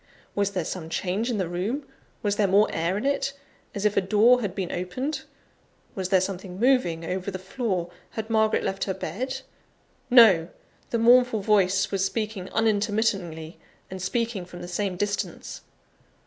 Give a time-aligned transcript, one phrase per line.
[0.33, 1.85] Was there some change in the room?
[2.23, 3.33] Was there more air in it,
[3.75, 5.21] as if a door had been opened?
[5.93, 7.91] Was there something moving over the floor?
[8.09, 9.41] Had Margaret left her bed?
[10.09, 10.49] No!
[10.89, 13.59] the mournful voice was speaking unintermittingly,
[13.91, 15.61] and speaking from the same distance.